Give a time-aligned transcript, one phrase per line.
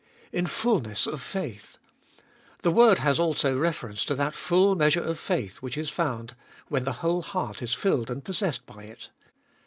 [0.33, 1.77] In fulness of faith.
[2.63, 6.35] The word has also reference to that full measure of faith which is found
[6.69, 9.09] when the whole heart is filled and possessed by it.